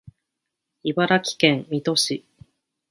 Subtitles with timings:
[0.83, 2.25] 茨城県水戸市